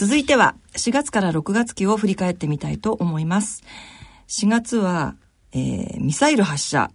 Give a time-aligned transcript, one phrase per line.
[0.00, 3.62] 続いては4月から6月期を振り返ってみたいと思います。
[4.28, 5.14] 4月は、
[5.52, 6.90] えー、ミサイル発射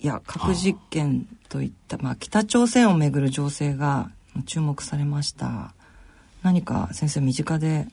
[0.00, 4.10] や核実験といった、まあ、北朝鮮をめぐる情勢が
[4.46, 5.74] 注目されました。
[6.42, 7.86] 何か先生身近で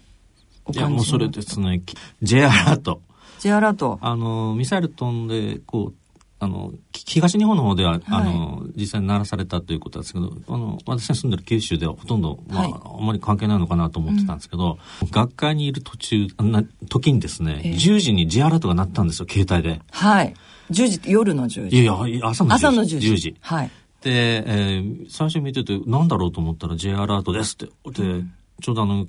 [0.66, 1.84] お感じいや、もうそれですね、
[2.24, 3.04] J アラート。
[3.38, 4.00] J アラート。
[4.02, 5.94] あの、ミサイル飛んで、こう、
[6.40, 14.78] あの、き東日本の方では、あの、実際に鳴らされたということですけど、あの、私が住んでる九州ではほとんど、まあ、はいあんまり関係ないのかなと思ってたんですけど、
[15.10, 19.81] 学会にいる途中、な時にですね、ええ10時に J アラートが鳴ったんですよ、携帯で。
[19.92, 20.34] はい。
[20.70, 21.81] 10時って夜の10時。
[21.81, 22.66] いやいや、朝の10時。
[22.67, 22.98] 朝の10時。
[22.98, 23.36] 10時。
[23.42, 23.72] はい。
[24.02, 27.66] で、えー最初見てて、なんだろうと思ったら J アラートですって。
[27.92, 28.23] で、
[28.62, 29.08] ちょうどあの、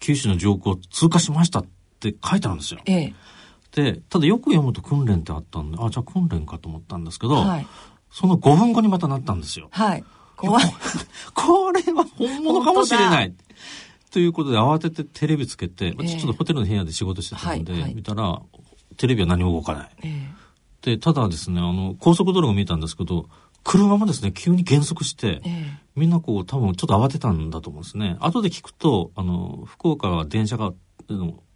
[0.00, 1.66] 九州の上空を通過しましたっ
[2.00, 2.80] て書いてあるんですよ。
[2.86, 2.96] ええ。
[3.06, 3.14] で、
[4.08, 7.66] ただよく読むと訓練ってあったんで、あ、じゃあ訓練かと思ったんですけど、はい。
[8.10, 9.68] その5分後にまたなったんですよ。
[9.72, 10.04] はい。
[10.36, 10.64] 怖い。
[11.34, 13.34] これは本物かもしれない。
[14.10, 18.40] ということで慌ててテレビつけて、私ちょっとホテルの部屋で仕事してたので、はいはい見たら、
[18.96, 19.90] テレビは何も動かない。
[20.04, 20.28] え
[20.82, 23.26] で、ただですね、あの、高速道路が見えたんですけど、
[23.64, 28.16] 車もですね、急に減速して、ええみんなこう、多分ちょっと慌てたんだと思うんですね。
[28.20, 30.72] 後で聞くと、あの、福岡は電車が、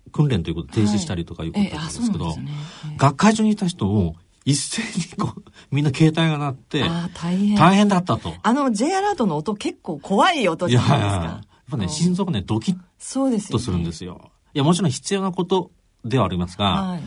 [0.09, 2.63] 訓練ということで停止したりとかいうことだええ、あ、ったんですけど、そうなんですね。
[2.91, 6.83] ええ学会場にいた人も、一斉にこう、みんな携帯が鳴って、
[7.15, 7.57] 大変。
[7.57, 8.35] 大変だったと。
[8.43, 11.25] あの J アラートの音結構怖い音いやじゃないですか？
[11.25, 13.59] やっぱね、うん心臓がね、ドキッそうですよ、ね。
[13.59, 14.31] とするんですよ。
[14.55, 15.71] いや、もちろん必要なこと
[16.05, 17.03] ではありますが、はい。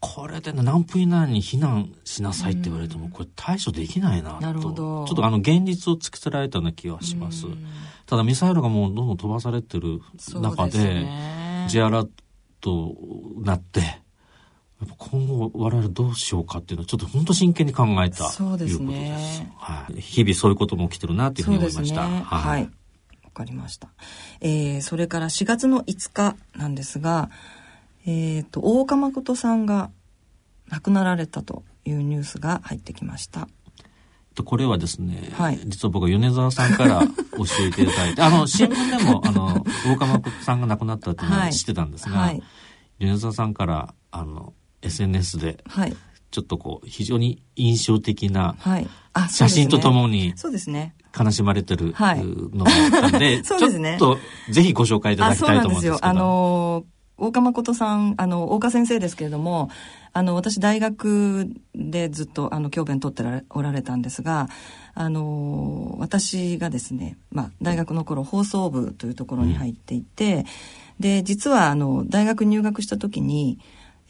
[0.00, 4.40] これでね、何分以内に避難しなさいって言われても、これ対処できないなと。
[4.40, 7.64] なるほどちょっとあの、現実を突きつけられたような気はしますうん。
[8.06, 10.00] ただ、ミサイルがもうどんどん飛ばされてる
[10.40, 12.08] 中で、ね J アラー
[12.62, 12.96] ト
[13.42, 13.86] なって、や
[14.86, 19.42] っぱ今後我々どうしようかっていうのをちょっと本当真剣に考えたそうですねいうことです。
[19.58, 20.00] はい。
[20.00, 22.08] 日々そういうことも起きてるなっていうふうに思いました。
[22.08, 22.22] ね。
[22.24, 22.62] はい。
[23.24, 23.88] わかりました。
[24.40, 27.30] えー、それから4月の5日なんですが、
[28.06, 29.90] えっ、と、大岡誠さんが
[30.68, 33.48] 亡くなられたというニュースが入ってきました。
[34.34, 37.02] とこれはですね、はい実は僕は米沢さんから
[37.36, 42.42] 教えていただいて、あの、新聞でも、あの、大川誠さんが亡くなったっていうのははい知ってたんですが、はい。
[43.06, 44.52] 米沢さんから、あの、
[44.82, 45.96] SNS で、はい。
[46.30, 48.56] ちょっとこう、非常に印象的な
[49.28, 50.28] 写真とともに。
[50.28, 50.94] にそうですね。
[51.18, 56.06] 悲しまれてるはいのがあったんで、 そうですねちょっとぜひご紹介いただあ、きたいと思うんですけど。
[56.06, 56.84] あの、
[57.18, 59.70] 大岡誠さん、あの、大岡先生ですけれども、
[60.12, 64.48] あの、私大学でずっと、あの、教鞭取ってられおられたんですが、
[64.94, 70.44] あの、私がですね、まあ、大学の頃放送部というところに入っていて、
[71.00, 73.58] で、実は、あの、大学入学した時に、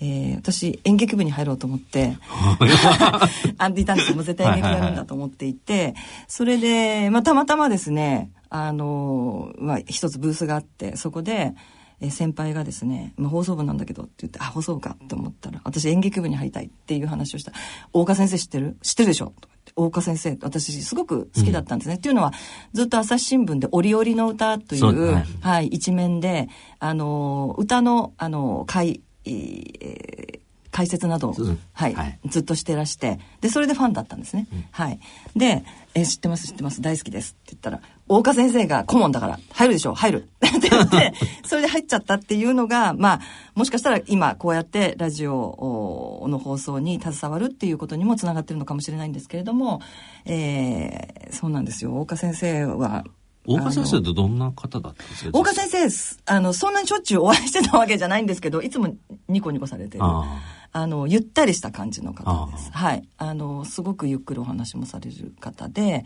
[0.00, 2.16] えー私演劇部に入ろうと思って
[3.56, 5.94] あんでいたんですよもう絶対演劇やるんだと思っていて、
[6.26, 11.54] それで、まあ、たまたまですねあの、まあ、一つブースがあってそこで、
[12.02, 17.52] えー先輩がですね、まあ、放送部なんだけどって言って、あ、放送部かって思ったら、私演劇部に入りたいっていう話をした。
[17.92, 18.76] 大岡先生知ってる？
[18.82, 19.32] 知ってるでしょ？
[19.40, 21.94] とか大岡先生、私すごく好きだったんですね。
[21.94, 22.32] っていうのは、
[22.72, 26.48] ずっと朝日新聞で折々の歌という、はいはい、一面で、
[26.78, 30.42] あの、歌の、あの、解、えー
[30.74, 31.34] 解説など
[31.74, 34.46] はい、はいずっとしてらして、で、それでファンだったんですね。
[34.70, 34.98] はい。
[35.36, 37.82] で、え、知ってます、知ってます、大好きですって言ったら、
[38.12, 40.28] 大岡先生が顧問だから、入るでしょ、入る。
[40.44, 41.12] って言って、
[41.44, 43.20] それで入っちゃったっていうのが、まあ、
[43.54, 49.80] もしかしたら今、こうやってラジオの放送に携わるっていうことにもつながってるのかもしれないんですけれども、
[50.26, 51.92] えーそうなんですよ。
[51.94, 53.04] 大岡先生は、
[53.46, 55.30] 大川先生ってどんな方だったんですか？
[55.32, 58.94] 大岡先生す、あの、そんなにしょっちゅうお会いしてたわけじゃないんですけど、いつも
[59.28, 60.04] ニコニコされてる。
[60.04, 60.40] あ
[60.72, 62.70] あの、ゆったりした感じの方です。
[62.74, 63.02] あはい。
[63.16, 66.04] あの、すごくゆっくりお話もされる方で、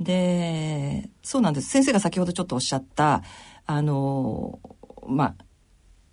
[0.00, 1.68] で、そうなんです。
[1.68, 3.22] 先生が先ほどちょっとおっしゃった、
[3.66, 4.60] あの、
[5.06, 5.34] まあ、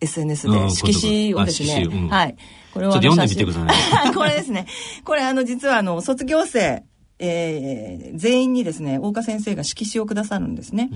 [0.02, 2.36] SNS でうん色紙をですね、うんはい。
[2.74, 4.14] これちょっと読んでみてください。
[4.14, 4.68] これですね。
[5.04, 6.84] これあの、実はあの、卒業生、
[7.20, 10.90] えー全員にですね、大岡先生が色紙をくださるんですね。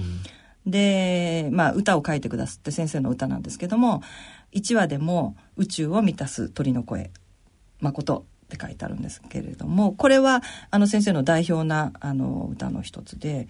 [0.66, 4.04] で、まあ、歌を書いてくださって先生の歌なんですけども、
[4.54, 7.12] 1話でも宇宙を満たす鳥の声、
[7.81, 10.42] 誠って書いてあるんですけれども、これは、
[10.72, 13.48] あの先生の代表な、あの、歌の一つで、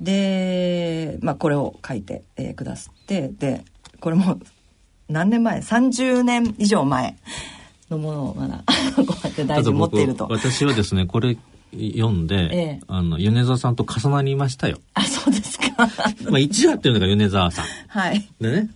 [0.00, 3.64] で、まあ、これを書いて、えーくださって、で、
[4.00, 4.38] これも、
[5.08, 7.16] 何年前 ?30 年以上前
[7.90, 8.62] のものをまだ、
[8.96, 11.38] こうやって大事に持っていると私はですね、これ
[11.72, 14.78] 読んで、ええあの、米沢さんと重なりましたよ。
[14.94, 15.66] あ、そうですか。
[16.30, 17.64] まあ、一話っていうのが米沢さん。
[17.88, 18.28] はい。
[18.40, 18.68] でね。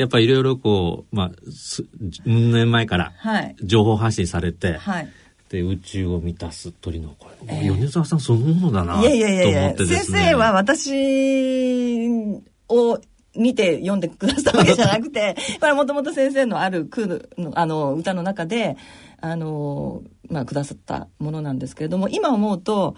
[0.00, 1.84] で、やっぱりいろいろこう、まあ、す
[2.24, 3.56] 年前からはい。
[3.62, 5.08] 情報発信されて、はい。
[5.50, 7.30] で、宇宙を満たす鳥の声。
[7.48, 9.88] ええ米沢さんそのものだな、と思いやいやいやいやってね。
[9.88, 12.24] 先生は私
[12.68, 12.98] を
[13.36, 18.78] 見て読んでくださったわけじゃなくて、これはもともと先生のある句の、あの、歌の中で、
[19.20, 22.96] あの、まあ、くださったものなんですけれども、今思うと、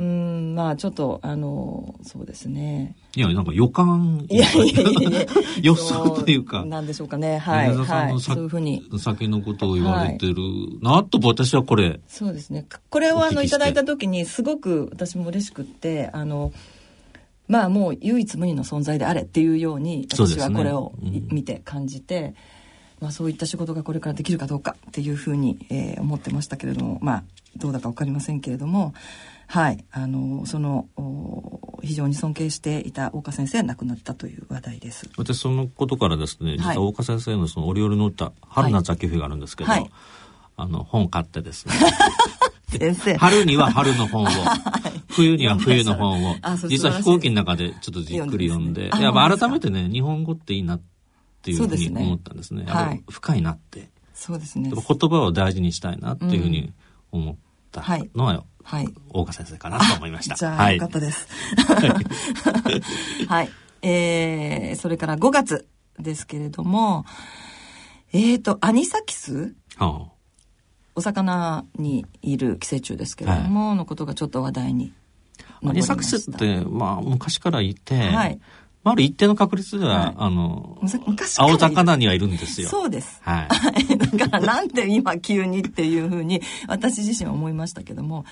[0.00, 2.96] うん、まあ、ちょっと、あの、そうですね。
[3.14, 4.24] いや、なんか予感。
[4.30, 5.26] いやいやいやいや
[5.60, 7.36] 予想というかそなんでしょうかね。
[7.36, 7.74] はい。
[7.74, 8.12] さはい。
[8.12, 8.82] んのさそういうふうに。
[8.98, 10.36] 先のことを言われてる
[10.80, 12.00] なと、私はこれ。
[12.08, 12.64] そうですね。
[12.88, 16.54] これをあの、いただいた時に、すごく私も嬉しくって、あの、
[17.46, 22.34] まあもう唯一無二の存在であれっていうように、私はこれをいうん見て感じて、
[23.00, 27.24] まあそういった仕事がこれからできるかどうかっていうふうに、えー思ってましたけれども、まあ
[27.56, 28.94] どうだかわかりませんけれども、
[29.50, 35.10] はい、あの、その、お非常に尊敬していた大岡先生が亡くなったという話題です。
[35.18, 36.76] 私そのことからですね、実はい。
[36.76, 39.90] は大岡先生のそのオリオルの歌、春夏秋冬があるんですけど、はい。
[40.56, 41.74] あの、本買ってですね、
[42.70, 43.16] 先生。
[43.16, 44.28] 春には春の本を、
[45.10, 46.36] 冬には冬の本を。
[46.68, 50.80] 実は飛行機の中でちょっとじっくり読んで、でねあやっぱ改めてね、日本語っていいなっ
[51.42, 52.66] ていうふうに思ったんですね。
[52.66, 52.86] はい。
[52.86, 53.90] やっぱ深いなって。
[54.14, 54.70] そうですね。
[54.70, 56.72] 言葉を大事にしたいなっていうふうに
[57.10, 57.36] 思っ
[57.72, 57.80] た
[58.14, 58.44] のは、はい。
[59.10, 60.34] 大岡先生かなと思いました。
[60.36, 61.28] じゃあ、はいよかったです。
[63.28, 63.50] はい。
[63.82, 65.66] えー、それから5月
[65.98, 67.04] ですけれども、
[68.12, 69.54] えーと、アニサキス？
[69.76, 70.08] は
[70.94, 74.92] お魚にいる寄生虫ですけれども、のことがちょっと話題に
[75.62, 78.40] あアニサキス上って、まあ、昔からいて、はい
[78.82, 80.78] まあ、ある一定の確率では、はいあの、
[81.38, 82.68] 青魚にはいるんですよ。
[82.68, 83.20] そうです。
[83.22, 83.96] はい。
[84.16, 88.24] だからなんで今急にっていうふうに私自身は思いましたけども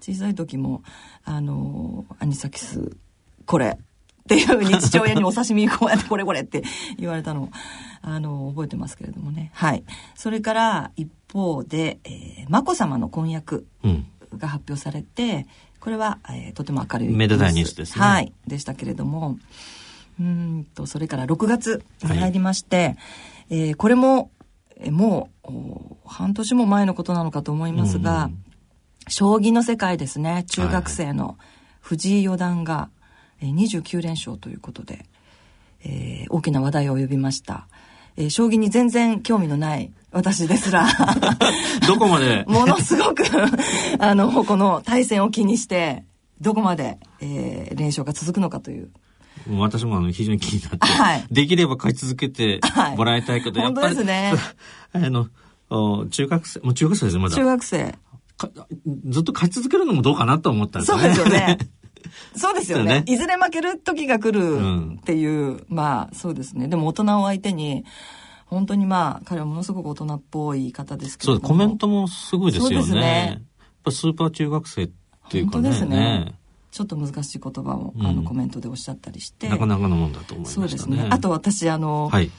[0.00, 0.82] 小さい時も
[1.24, 2.96] あのアニサキス
[3.46, 6.62] これっていうふうに 父親にお刺身こうやってこれこれって
[6.98, 7.50] 言われたのを
[8.02, 9.50] あの覚えてますけれどもね。
[9.54, 9.84] はい。
[10.14, 14.06] それから一方で、えー、眞子さまの婚約うん。
[14.36, 15.46] が発表されて
[15.80, 18.04] これは、えーとても明るいめでたいニュースですね。
[18.04, 18.32] はい。
[18.46, 19.38] でしたけれども。
[20.18, 22.96] うーんとそれから6月に入りまして、
[23.50, 24.30] えーこれも
[24.78, 28.42] えーもうお半年も前のことなのかと思いますが、うん
[29.08, 30.44] 将棋の世界ですね。
[30.48, 31.38] 中学生の
[31.80, 32.90] 藤井四段が、
[33.40, 35.04] えー29連勝ということで、
[35.84, 37.68] えー大きな話題を呼びました、
[38.16, 40.86] えー将棋に全然興味のない私ですら。
[41.86, 43.22] どこまで、ものすごく
[44.00, 46.04] あのこの対戦を気にして
[46.40, 48.90] どこまで、えー連勝が続くのかという。
[49.50, 51.24] 私もあの非常に気になって、はい。
[51.30, 52.60] できれば勝ち続けて
[52.96, 54.32] もらいたいけど、はいやっぱり、本当ですね。
[54.92, 55.28] あの、
[55.68, 57.36] お中学生、もう中学生ですよ、まだ。
[57.36, 57.44] 中。
[57.44, 57.84] 学生。
[57.84, 57.98] か
[59.06, 61.14] ずっと勝ち続けるのもどうかなと思ったんですよね。
[61.14, 61.58] そうですよね。
[62.36, 63.02] そうですよね。
[63.06, 66.68] いずれ負ける時が来うんるっていう、まあそうですね。
[66.68, 67.84] でも大人を相手に、
[68.46, 71.40] 本当にまあ彼はものすごく大人っぽい方ですけそう。
[71.40, 72.76] コメントもすごいですよね。
[72.76, 73.42] そうですねやっ
[73.84, 74.90] ぱスーパー中学生っ
[75.30, 75.62] ていうかね。
[75.62, 76.34] 本当ですね
[76.76, 79.48] ちょっと難しい言葉を、あうんのコメントでおっしゃったりして。
[79.48, 80.68] なかなかのもんだと思いましたね。
[80.68, 81.08] そうですね。
[81.10, 82.30] あと私、あの、はい。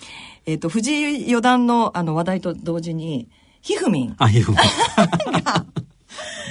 [0.45, 3.29] えっ、と、藤井四段のあの話題と同時に、
[3.61, 4.15] ひふみん。
[4.19, 4.47] あ、いいよ。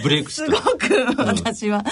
[0.02, 0.60] ブレイクしすた。
[0.60, 1.88] ごく私は好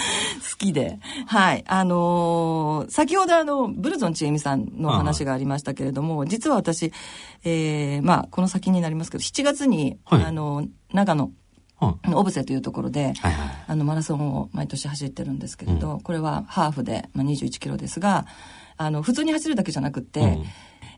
[0.59, 0.99] きで。
[1.27, 1.65] はい。
[1.67, 6.93] あのー先ほどあの、ブルゾンちえみさんの話がありましたけれども、実は私、
[7.45, 11.25] えーまあ、この先になりますけど、7月に、はいあの、長野、
[11.81, 13.65] うんオブセというところで、はいはい。
[13.67, 18.27] あの、マラソンを毎年走ってるんですけれど、これはハーフで、まあ、21キロですが、
[18.77, 20.45] あの、普通に走るだけじゃなくて、うん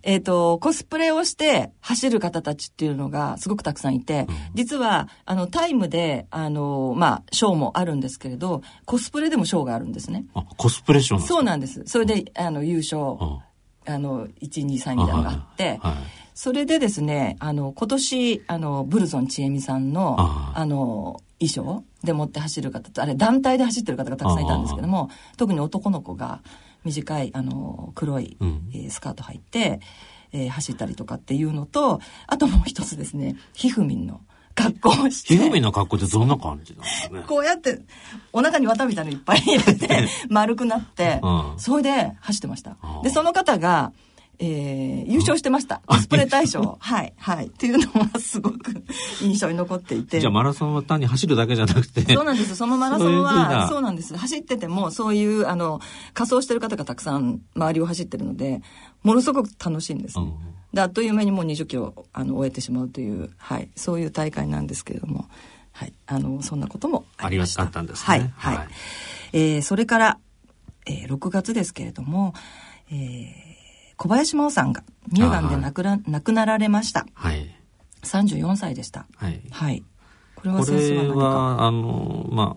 [0.03, 10.27] えっ、と、コスプレをして走る方たちっていうのがすごくたくさんいて、実は、あの、タイムで、あの、まあ、ショーもあるんですけれど、コスプレでもショーがあるんですね。
[10.35, 11.83] あ、コスプレッションそうなんです。
[11.87, 13.39] それで、あの、優勝、うん
[13.89, 15.95] あの、1、2、3みたいなのがあって、はい。
[16.35, 26.41] それでですね、あの、今年、あの、ブルゾンちえみさんの、ああの、衣装で持って走る方と、あれ、団体で走ってる方がたくさんいたんですけども、特に男の子が
[26.87, 28.37] 短い、あの、黒い、
[28.89, 29.81] スカート履いて、
[30.33, 34.21] えー走ったりとかっていうのと、あともう一つですね、ひふみんの
[34.55, 35.37] 格好をして。
[35.37, 37.25] ひふみんの格好ってどんな感じなんですかね？
[37.27, 37.81] こうやって、
[38.33, 43.01] お腹に綿みたいなのいっぱい入れて、 丸くなってうん、それで走ってましたあ。
[43.03, 43.93] で、その方が、
[44.39, 45.83] えー優勝してました。
[45.87, 46.79] コスプレ大賞。
[46.81, 47.47] はい、はい。
[47.47, 48.85] っていうのがすごく
[49.23, 50.21] 印象に残っていて。
[50.21, 52.03] じゃあマラソンは単に走るだけじゃなくて。
[52.13, 52.57] そうなんです。
[52.57, 54.17] そのマラソンは、そうなんです。
[54.17, 55.81] 走ってても、そういう、あの、
[56.13, 58.63] 仮装してる方がたくさん周りを走ってるので、
[59.03, 60.25] ものすごく楽しいんですね。
[60.25, 65.27] うんで、あっという間にもう20キロ、あの、終えてしまうという、はい、そういう大会なんですけれども、
[65.73, 67.63] はい、あの、そんなこともありました。
[67.63, 68.57] ありましたあったんですねはい、はい。
[68.57, 68.69] はい
[69.33, 70.19] えーそれから、
[70.87, 72.35] えー6月ですけれども、
[72.91, 73.46] えー
[73.97, 77.07] 小林真央さんが乳がんで亡くな亡くなられました。
[77.15, 77.55] はい。
[78.03, 79.07] 34歳でした。
[79.17, 79.41] はい。
[79.51, 79.85] はい。
[80.35, 81.25] これはこれ先生は何か？
[81.25, 82.57] は、あの、ま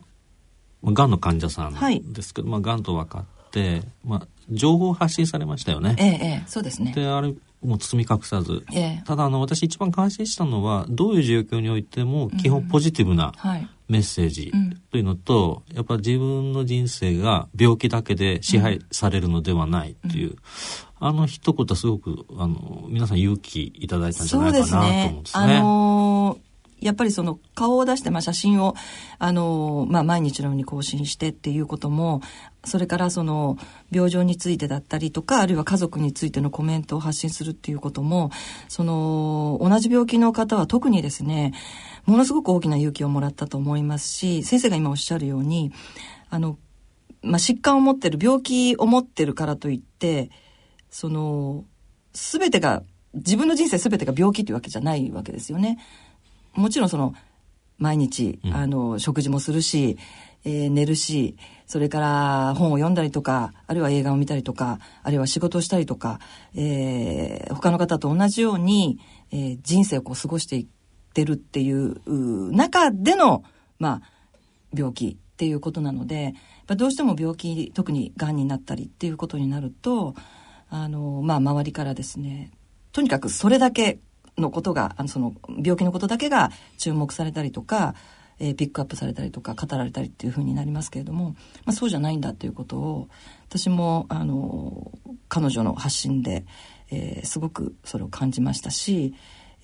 [0.86, 5.96] あ、がんの患者さはいんですけど、まあ、がんと分かっって、まあ、情報発信されましたよね。
[5.98, 6.94] ええ、ええ、そうですね。
[6.94, 8.64] で、あれ、もう包み隠さず。
[8.72, 13.68] ええ、ただ、あの、私一番感心したのは、どういう状況においても、基本ポジティブなはい。
[13.90, 20.36] メッセージうんというのと、やっぱ自分の人生が病気だけで支配されるのではないっていう、
[21.00, 25.30] あの一言はすごく、あの、皆さん勇気いただいたんじゃないかなと思うんねで。
[25.30, 25.58] すね。
[25.58, 26.50] あのー
[26.82, 28.76] やっぱりその顔を出して、まあ、写真を、
[29.18, 32.22] あのまあ、毎日のように更新してっていうことも、
[32.64, 33.58] それからその
[33.92, 38.32] 病状についてだったりとか、あるいは家族についてのコメントを発信するっていうことも、
[38.68, 41.54] その同じ病気の方は特にですね、
[42.06, 45.72] ものすごく大きな勇気をもらったと思いますし、先生が今おっしゃるように、
[46.30, 46.58] あの、
[47.22, 50.30] まあ、疾患を持ってる、病気を持ってるからといって、
[50.90, 51.66] その、
[52.14, 55.80] すべてが、自分の人生すべてが病気っていうわけじゃないわけですよね。
[56.54, 57.14] もちろんその、
[57.78, 59.98] 毎日、うんあの、食事もするし、
[60.46, 66.20] えー寝るし、それから本を読んだりとか、あるいは映画を見たりとか、あるいは仕事をしたりとか、
[66.56, 69.00] えー他の方と同じように、
[69.32, 70.68] えー人生をこう過ごしていっ
[71.14, 73.44] てるっていうう中での、
[73.80, 74.38] まあ、
[74.74, 76.34] 病気っていうことなので、
[76.68, 80.16] どうしても病気、特に癌になったりっていうことになると、
[80.70, 82.52] あの、まあ、周りからですね、
[82.92, 84.00] とにかくそれだけ
[84.38, 87.96] のことが、あの、その、病気のことだけが注目されたりとか、
[88.40, 91.32] えーピックアップされたりとか、語られたりっていうふうになりますけれども、
[91.66, 93.10] まあ、そうじゃないんだということを、
[93.50, 94.92] 私も、あの、
[95.28, 96.46] 彼女の発信で、
[96.92, 99.14] えーすごくそれを感じましたし、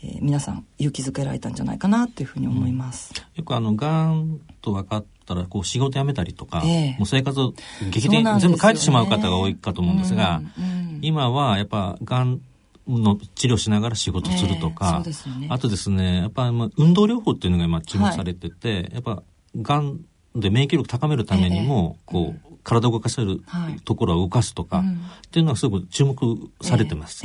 [0.05, 3.13] えー皆さん勇気づけられたんじゃないかなっていうふうに思います。
[3.35, 6.95] よくあの、がんと分かったら、こう、仕事辞めたりとか、ええ。
[6.97, 7.53] もう生活を
[7.91, 12.41] 劇的に全部変えてしまう方が多いかと思うんですが、うんうん今はやっぱ、がん
[12.87, 15.47] の治療しながら仕事するとかう、ですよね。
[15.51, 19.21] あとですね、やっぱ、まあ、運動療法っていうのが今注目されてて、やっぱ、
[19.57, 19.99] がん
[20.35, 26.15] で免疫力高めるためにも、こう、体を動かせるはいところは動かすとか、うんっていうのはすごく注目
[26.61, 27.23] されてます。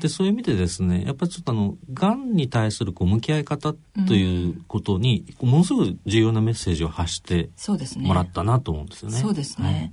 [0.00, 3.74] で、そういう意味でですね、やっぱりちょっとあの、癌に対するこう向き合い方
[4.08, 7.50] ということに、ものすごく重要なメッセージを発して。
[7.96, 9.18] もらったなと思うんですよね。
[9.18, 9.92] そうですね。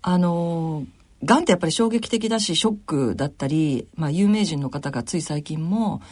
[0.00, 0.86] あの、
[1.24, 6.02] がんってやっぱり衝撃的だし、ショックだったり、まあ、有名人の方がつい最近も、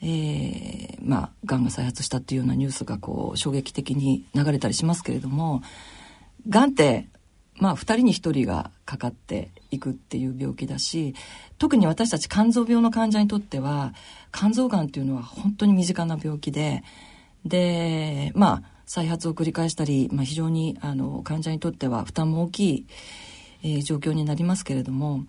[0.00, 5.62] えーまあ、がんが再発したっていうようなニュースがこう、衝撃的に流れたりしますけれども、
[6.48, 7.08] がんって、
[7.56, 11.14] まあ、二人に一人がかかっていくっていう病気だし、
[11.58, 13.94] 特に私たち肝臓病の患者にとっては、
[14.32, 16.82] 肝臓がんっていうのは本当に身近な病気で、
[17.44, 22.86] で、まあ、再発を繰り返したり、まあ、非常にあの患者にとっては負担も大きい、
[23.62, 25.24] えー状況になりますけれども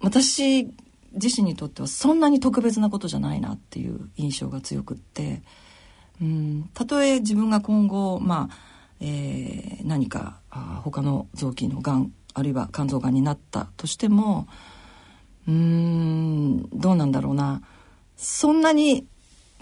[0.00, 0.64] 私
[1.12, 5.42] 自身にとってはそんなに特別なことじゃないなっていう印象が強くって
[6.20, 8.73] うんたとえ自分が今後、まあ
[9.06, 14.48] えー何かあー他の臓器のがんあるいは肝臓がんになったとしても
[15.46, 17.60] うーんどうなんだろうな。
[18.16, 19.06] そんなに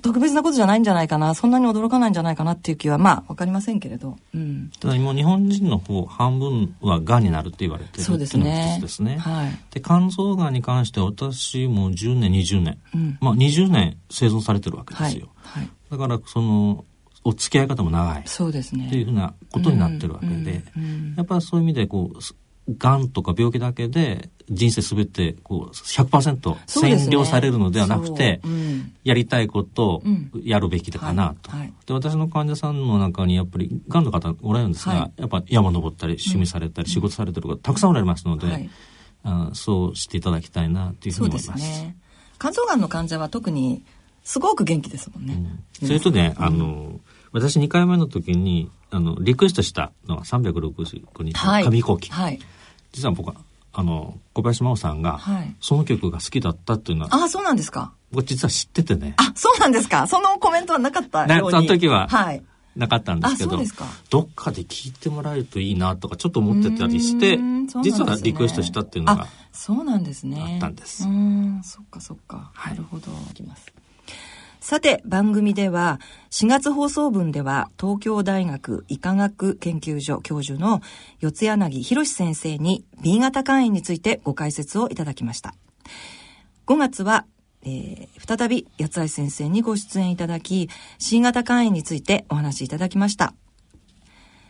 [0.03, 1.35] 特別なことじゃないんじゃないかな。
[1.35, 8.79] そんなに驚かないんじゃないかなっていう気はまあわかりませんけれど、うん、ただ今日本人の方半分は癌になるって言われてるそうですね。
[8.81, 9.19] ですね。
[9.19, 9.59] はい。
[9.73, 13.19] で、肝臓癌に関しては私も10年、20年、うん。
[13.21, 15.13] まあ20年生存されてるわけではい。
[15.13, 15.29] すよ。
[15.43, 15.69] はい。
[15.91, 16.85] だからその、
[17.25, 18.23] お付き合い方も長い。
[18.27, 18.87] そうですね。
[18.87, 20.37] っていうふうなことになってるわけで、う
[20.81, 22.35] んうんやっぱりそういう意味でこうす
[22.79, 27.09] がんとか病気だけで人生すべてこう100%そうですね。
[27.09, 28.53] 占領されるのではなくて、そう。
[28.53, 28.95] うん。
[29.05, 30.31] やりたいことをうん。
[30.43, 31.61] やるべきだかなと、はい。
[31.61, 31.73] はい。
[31.87, 35.21] で私の患者さんの中にやっぱりがんの方おられるんですが、はい。
[35.21, 38.71] やっぱ山登ったり趣味されたり、仕事されてる方たくさんおられますので、はい。
[39.25, 41.65] あそうしていただきたいなというふうに思います。
[41.65, 41.97] すね。
[42.39, 43.85] 肝臓がんの患者は特に
[44.25, 45.37] すごく元気ですもんね、
[45.73, 47.01] それとね、あの、
[47.33, 51.63] 私2回目の時に、あの、リクエストしたのは365日はい。
[51.63, 52.11] の紙飛行機。
[52.13, 52.39] はい。
[52.93, 53.35] 実は僕は、
[53.73, 55.55] あの、小林真央さんが、はい。
[55.61, 57.93] その曲が好きだったっていうのは、ああそうなんですか。
[58.13, 60.07] 僕実は知っててね、あそうなんですか。
[60.07, 61.51] そのコメントはなかったねように。
[61.53, 62.43] その時ははい。
[62.77, 63.87] なかったんですけど、すか。
[64.11, 70.41] どっかで聞いてもらえるといいなとかちょっと思ってたりしてうーんそうなんです実ねはリクエストしたっていうのがあそうなんですね。
[70.55, 71.05] あったんです。
[71.05, 73.11] うーんそっかそっか、なるほど。
[73.31, 73.67] いきます
[74.63, 75.99] さて番組では
[76.31, 80.81] 4月放送分では東京大学医科学研究所教授の
[81.19, 85.57] 四谷柳博先生に B 型肝炎についてご解説をいただきました。
[86.69, 87.27] 5月は、
[87.65, 93.35] えー再び八橋先生にご出演いただき C 型肝炎についてお話しいただきました。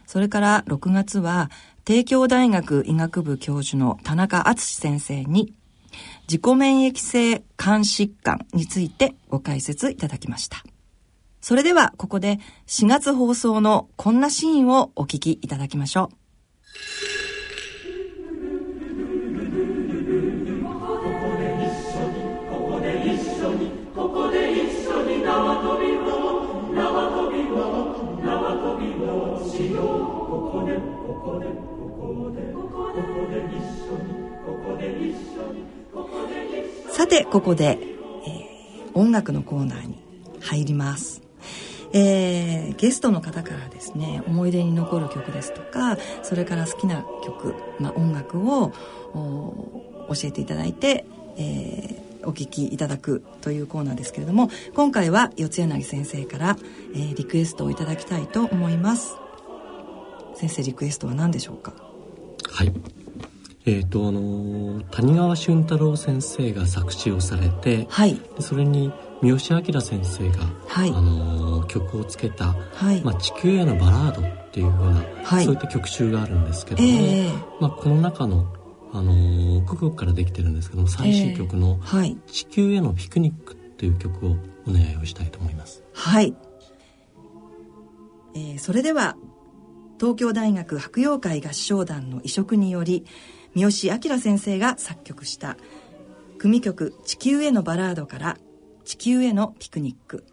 [0.06, 1.50] それから6月は、
[1.86, 5.54] 帝京大学医学部教授の田中敦先生に、
[6.28, 10.62] 自己免疫性肝疾患についてご解説いただきました。
[11.40, 16.16] それではここで4月放送のこんなシーンをお聞きいただきましょう。
[29.82, 34.08] ここでここでここでここで一緒に
[34.44, 35.81] ここで一緒に
[37.02, 39.98] さてここで、えー、音楽のコーナーに
[40.40, 41.20] 入ります。
[41.92, 48.70] えー、ゲストの方からですね思い出に残る曲ですとかそれから好きな曲、まあ、音楽を
[50.10, 51.04] 教えていただいて、
[51.36, 56.56] えー、お聴きいただくというコーナーですけれども今回は四柳先生から、
[56.94, 59.16] えー、リクエストをいただきたいと思います。
[60.36, 61.72] 先生リクエストは何でしょうか？
[62.48, 62.72] はい。
[63.64, 68.92] えーとあの谷川俊太郎先生が作詞をされて、はい、それに
[69.22, 78.52] 三好明先生が、はい、あの曲をつけた、はい、まあ、地球へのバラードっていうような、はい、そういった曲集があるんですけども、えー、まあ、この中の
[78.94, 79.12] あの
[79.62, 81.80] 5曲からできてるんですけども最終曲の
[82.28, 84.36] 「地球へのピクニック」っていう曲を
[84.68, 85.82] お願いをしたいと思います。
[85.94, 86.34] はい、
[88.34, 89.16] えー、それでは
[89.98, 93.06] 東京大学白洋会合唱団の移植により
[93.54, 95.56] 三好明先生が作曲した
[96.38, 98.38] 組曲「地球へのバラード」から
[98.84, 100.24] 「地球へのピクニック」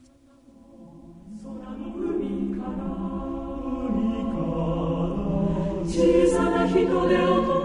[5.86, 7.59] 小さな人で音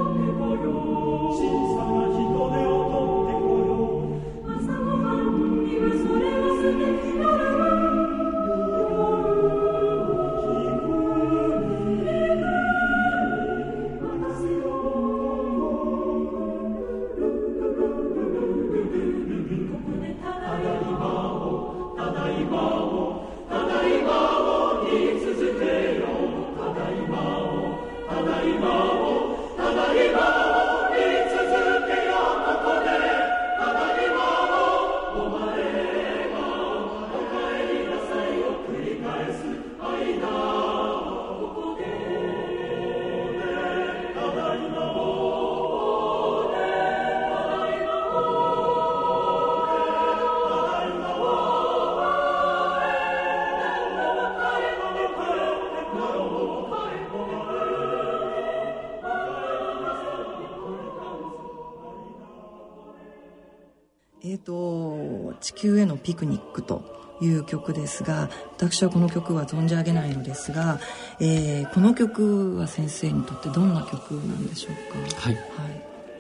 [66.05, 70.79] ピクニックという曲ですが私はこの曲は存じ上げないのですが、
[71.21, 75.21] えー、この曲は先生にとってどんな曲なんでしょうか？
[75.21, 75.43] はい、はい、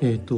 [0.00, 0.36] えーと、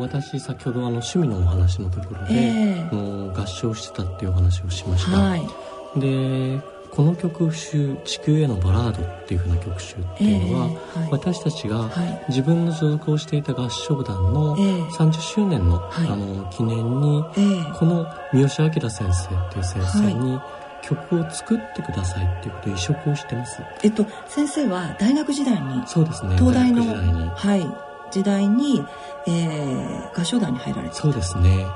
[0.00, 6.60] 私先ほどあの趣味のお話のところで、えー、合唱してたっていうお話をしました、はい、で
[6.90, 11.90] この曲集「地球へのバラード」っていうふうな曲集っていうのは、えーはい、私たちが
[12.28, 20.40] 自分の所属をしていた合唱団の30周年の,、あの記念に、えー、この三好明先生っていう先生に、
[20.82, 23.62] 曲を作ってくださいっていうことで移植をしてます。
[23.82, 26.36] えっと先生は大学時代にそうですね。
[26.36, 27.30] 東大の時代に。
[27.30, 27.88] はい。
[28.10, 28.82] 時代に、
[29.26, 31.66] えー、合唱団に入られてそうですね。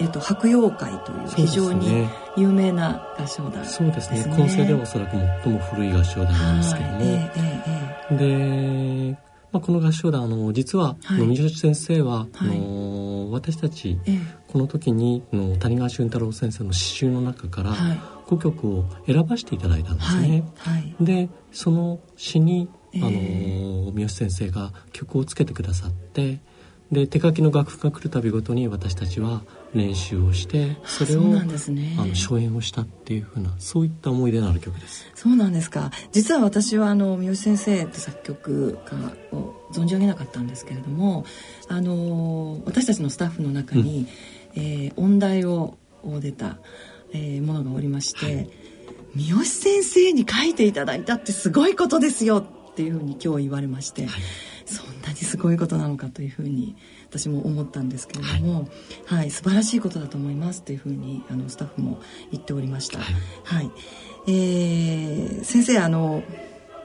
[0.00, 4.24] えっと、白洋会という非常に有名な合唱団そうですね。
[4.36, 7.32] 構成ではおそらく最も古い合唱団なんですけども、え
[8.10, 9.18] えで、
[9.52, 20.44] まあ、この合唱団あの実は、はい、三好先生は、はい、あの私たち、えこの時にの谷川俊太郎先生の詩集の中から、はい、5曲を選ばせていただいたんですね。
[21.00, 26.40] でその詩にあの、三好先生が曲をつけてくださって
[26.90, 29.42] で手書きの楽譜が来るたびごとに私たちは
[29.74, 31.40] 練習をしてそれを、ね、
[31.98, 35.10] あの初演をしたっていうふうなそういった思い出のある曲です。
[35.14, 35.90] そうなんですか。
[36.12, 41.26] 実は私はあの三好先生って作曲家を存じ上げなかったんですけれども
[41.68, 44.06] あの私たちのスタッフの中に、
[44.56, 45.76] うん、えー、音大を
[46.20, 46.58] 出た、
[47.12, 48.50] えー、ものがおりまして、はい、
[49.14, 52.38] 三好先生に書いていただいたってすごいことですよ
[52.70, 54.22] っていうふうに今日言われまして、はい、
[54.68, 56.76] そんなにすごいことなのかというふうに
[57.08, 58.68] 私も思ったんですけれども、
[59.06, 62.00] はい、はい、素晴らしいことだと思いますというふうにあのスタッフも
[62.30, 62.98] 言っておりました。
[62.98, 63.70] はい、はい、
[64.26, 66.22] えー、先生あの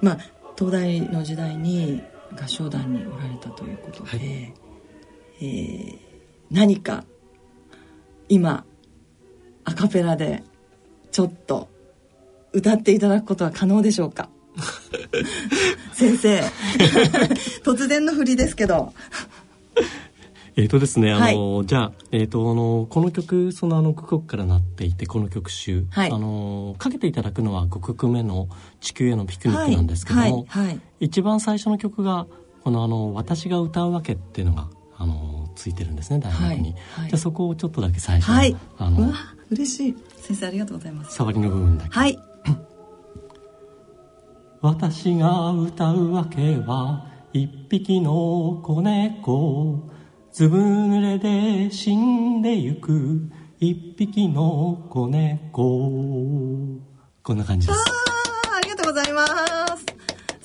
[0.01, 0.17] まあ
[0.57, 2.01] 東大の時代に
[2.41, 4.53] 合唱団におられたということで、はい、
[5.41, 5.97] えー、
[6.51, 7.03] 何か
[8.29, 8.65] 今
[9.65, 10.43] アカペラで
[11.11, 11.69] ちょっと
[12.53, 14.29] 歌っていただくことは可能でしょうか？
[15.93, 16.41] 先生
[17.63, 18.93] 突然の振りですけど
[20.55, 32.27] えっ、ー、とですね、あの、はい、じゃあ、えっ、ー、と、あの、この曲、そのあの5曲からなっていて、この曲集、はい、あの、かけていただくのは5曲目の地球へのピクニックなんですけども、はい、一番最初の曲が、
[32.63, 36.75] このあの、私が歌うわけっていうのが、あの、ついてるんですね、大学に。
[37.09, 38.55] じゃそこをちょっとだけ最初はい。
[38.77, 39.15] あの、うわ、
[39.49, 39.95] 嬉しい。
[40.21, 41.15] 先生ありがとうございます。
[41.15, 41.89] 触りの部分だけ。
[41.89, 42.19] はい。
[44.63, 49.89] 私が歌うわけは一匹の子猫。
[50.31, 55.65] ずぶ濡れで死んでゆく一匹の子猫。
[57.23, 57.77] こんな感じです。
[57.77, 59.27] あありがとうございま
[59.75, 59.85] す。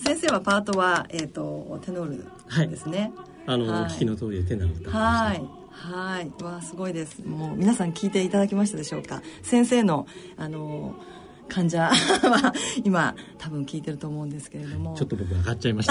[0.05, 3.13] 先生はパートは、えーと、テノールですね、
[3.47, 5.43] はい、あの、はい、聞きの通りでテノールはい。
[5.71, 6.43] はい。
[6.43, 7.23] わすごいです。
[7.25, 9.23] もう皆さん聞いていただきましたでしょうか？
[9.45, 10.97] 先生のあの
[11.49, 11.93] 患者は
[12.85, 14.95] 今多分聞いてると思うんですけれども。
[14.97, 15.89] ちょっと僕上がっちゃいまし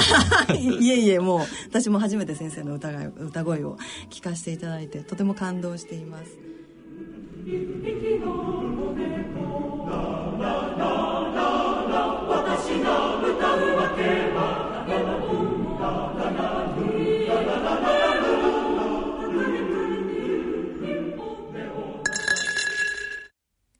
[0.47, 1.39] た、ね、 いえいえもう
[1.69, 3.77] 私も初めて先生の歌が歌声を
[4.09, 6.37] 聞かせていただいてとても感動しています。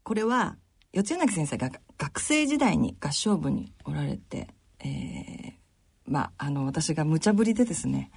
[0.04, 0.56] これは
[1.04, 4.48] 四柳先生が学生時代に合唱部におられて、
[4.80, 5.52] えー、
[6.08, 8.10] まあ、あの、私が無茶ぶりでですね、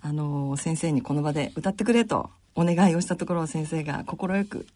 [0.00, 4.66] あの、先生にこの場で歌ってくれとお願いをしたところを先生が快く、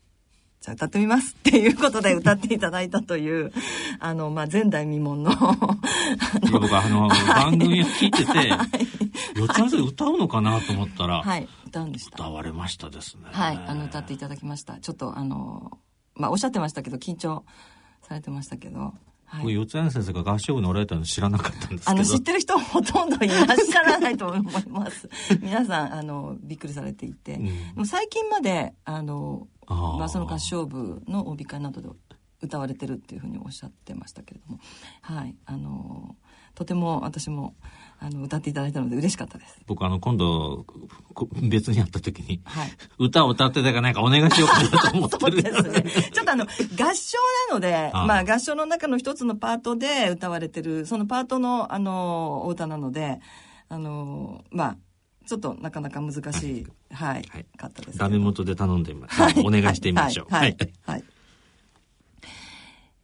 [0.60, 3.52] じゃあ歌ってみますっていうことで歌っていただいたという、
[3.98, 12.16] あの、まあ、前代未聞の いや、僕あの、番組を聞いてて、はい、四つ先生歌うのかなと思ったら、はい、歌うんでした。
[12.22, 13.24] 歌われましたですね。
[13.32, 14.78] はい、あの、歌っていただきました。
[14.78, 15.78] ちょっとあの、
[16.18, 17.44] まあ、おっしゃってましたけど、緊張
[18.02, 18.94] されてましたけど。
[19.30, 25.08] はい、四谷先生が合唱部におられたの知らなかったんですあの、知ってる人ほとんどいらっしゃらないと思います。
[25.42, 27.34] 皆さん、あの、びっくりされていて。
[27.34, 31.90] うん、でも最近まで、あの、あまあ、その合唱部の帯会などで
[32.40, 34.60] 歌われてるっていうふうにおっしゃってましたけれども。
[35.02, 35.36] はい。
[35.44, 36.16] あの、
[36.54, 37.54] とても私も、
[38.00, 39.58] あの歌っていただいたので嬉しかったです。
[39.66, 40.64] 僕あの今度
[41.42, 45.42] 別に会った時に、はい、歌を歌ってたかなんかお願いしようかなと思ってる。
[45.42, 46.10] そうですね。
[46.12, 46.48] ちょっとあの合
[46.94, 47.18] 唱
[47.50, 53.20] なので、あまあ合唱の中の一つのパートで歌われてるそのパートのあのお歌なので、
[53.68, 54.76] あのまあ。
[55.26, 57.98] ちょっとなかなか難しい、はい、はい、かったです。
[57.98, 59.20] ダメ元で頼んでみます。
[59.20, 60.34] はい、お願いしてみましょう。
[60.34, 60.56] はい。
[60.56, 60.72] はい。
[60.86, 61.04] はい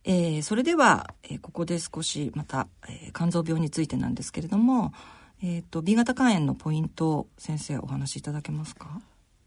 [0.05, 4.93] えー、それでは、えー、ここで少しまた、えー、肝臓病についてなんですけれども、
[5.43, 9.01] えっ、ー、と B 型肝炎のポイントを先生お話しいただけますか？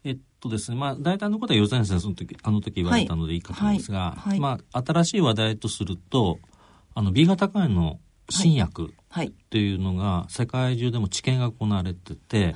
[0.04, 6.38] えっとですね、まあ、大体のことは余前先生の時、あの時言われたのでいいかと思うんですが、はいはいはい、まあ、新しい話題とすると、
[6.94, 12.54] あの、B 型肝炎の新薬っていうのが世界中でも治験が行われてて、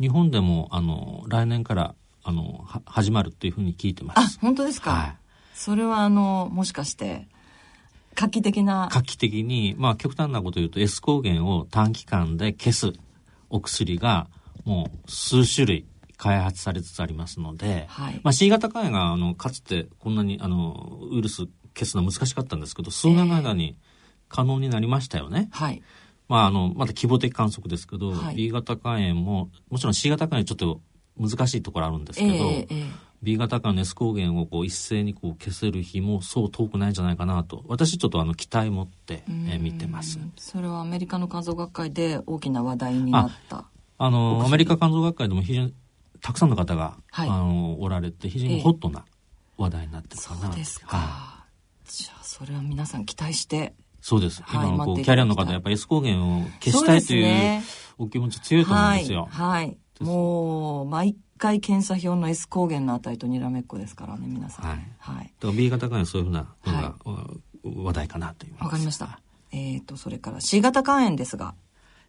[0.00, 4.38] 日本でも、あの、来年から、あの、始まるっていうふうに聞いてます。
[4.38, 5.16] あ、本当ですか、はい、
[5.54, 7.28] それは、あの、もしかして、
[8.20, 8.88] 画期的な。
[8.90, 12.92] 画期的に、まあ極端なこと言うと S 抗原を短期間で消す
[13.48, 14.26] お薬が
[14.64, 23.78] もう数種類開発されつつありますので、はい、まあ C 型肝炎があのかつてこんなにあのウイルス消すのは難しかったんですけど、数年の間に
[24.28, 25.48] 可能になりましたよね。
[25.52, 25.80] はい。
[26.28, 30.80] まああの、まだ規模的観測ですけど、はい、B 型肝炎も、もちろん C 型肝炎ちょっと
[31.16, 37.64] 難しいところあるんですけど、えーえー B 型化の S 抗原をこう一斉にこう消せる日もそう遠くないんじゃないかなと。
[37.66, 40.18] 私ちょっとあの期待持ってえ見てます。
[40.36, 43.64] それはアメリカの肝臓学会で大きな話題になった。
[43.98, 45.74] あのアメリカ肝臓学会でも非常に
[46.20, 49.04] たくさんの方が、はい、あのおられて非常にホットな
[49.56, 51.44] 話題になってるかな、えー、そうですか、は
[51.84, 53.74] い、じゃあそれは皆さん期待して。
[54.00, 54.42] そうです。
[54.42, 57.22] はい、今こうキャリアの方やっぱり S 抗原を消したいとい
[57.58, 57.62] う
[57.98, 59.28] お気持ち強いと思うんですよ。
[59.30, 59.66] はい。
[59.66, 64.64] はい、もう毎回検査表の S 抗原の値とにらめっこですからね皆さん。
[64.66, 64.78] はい。
[64.98, 67.30] はい、だから B 型肝炎そういうふうなのが、は
[67.64, 69.20] い、話題かなというわかりました。
[69.50, 71.54] えっ、ー、とそれから C 型肝炎ですが。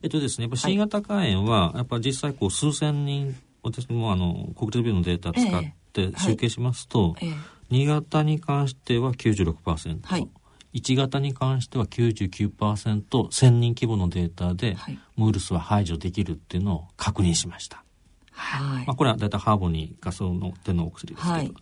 [0.01, 7.37] えっとですね、やっぱ C 型肝炎は、やっぱ実際こう数千人、私もあの国立病院のデータ使って集計しますと、えーはい
[7.71, 10.29] えー、2型に関しては96%、はい、
[10.73, 17.83] 1型に関しては 99%1000 人規模のデータで、はいウイルスは排除できるっていうのを確認しました。
[18.39, 18.85] はい。
[18.85, 21.53] まあ、これは大体ハーボニーガソの手のお薬ですけど、はいはい、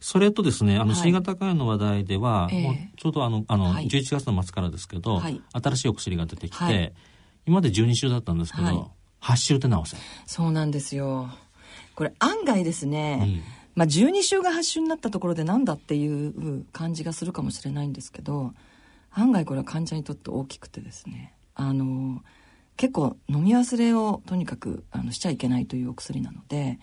[0.00, 6.94] それとですねあの新型肝炎の話題では、もうちょうどあのあの、はい、11月の末からですけど、新しいお薬が出てきて、
[7.46, 8.76] 今まで12週だったんですけど、はい、
[9.20, 11.28] 8週手直せそうなんですよ。
[11.94, 13.42] これ案外ですね、うん。
[13.74, 18.52] まあ、12週が8週になったところでなんだっていう感じがするかもしれないんですけど
[19.10, 22.22] 案外これは患者にとって大きくてですねあの
[22.76, 26.78] 結構飲み忘れをとにかくあのしちゃいけないというお薬なので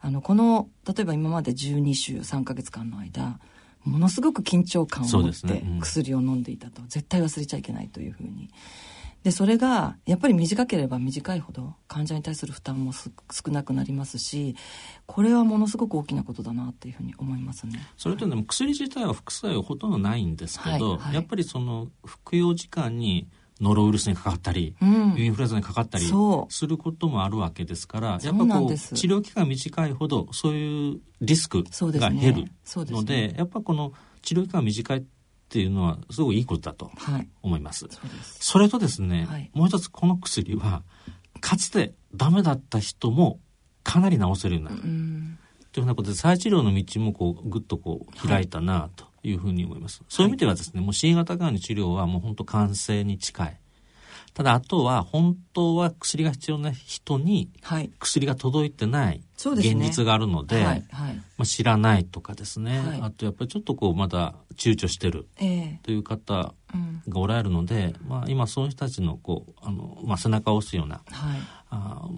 [0.00, 3.38] あのこの例えば今まで12週3ヶ月間の間
[3.84, 8.50] ものすごく緊張感を持って薬を飲んでいたと、ねうん、絶対忘れちゃいけないというふうに。
[9.24, 13.10] でそれがやっぱり短ければ短いほど患者に対する負担も少
[13.50, 14.54] なくなりますし
[15.06, 17.80] これはものすごく大きなことだなっていうふうに思いますね。
[17.96, 23.28] それとでも薬自体は副作用ほとんどないんですけど、はいはい、やっぱりその服用時間に
[23.60, 26.04] ノロウイルスにかかったり、うん、インフルエンザにかかったり
[26.48, 32.44] することもあるわけですから、やっぱこう治療期間短いほどそういうリスクが減る
[32.76, 33.28] ので、ね。
[33.28, 33.92] ね、やっぱこの
[34.22, 35.02] 治療期間短いっ
[35.48, 36.90] ていうのはすごくいいことだと
[37.42, 37.86] 思います。
[37.86, 40.82] はい、そそれとですね、はい、もう一つこの薬は
[41.40, 43.40] かつてダメだった人も
[43.82, 44.82] かなり治せるようになる。
[44.82, 45.38] うん
[45.72, 50.02] というふうなことで再治療の道もこうぐっとこう開いたなというふうに思います。
[50.08, 53.60] そういう意味ではですね、もう C 型がんの治療はもう本当完成に近い。
[54.34, 57.50] ただあとは本当は薬が必要な人に
[57.98, 65.26] 薬が届いてない現実があるので、まあ、知らないとかですね、はい、あとやっぱりちょっとこうまだ躊躇してる
[65.82, 66.54] という方
[67.08, 72.08] がおられるので、えーうん、まあ、今そういう人たちのこうあの、まあ、背中を押すような、はい、あ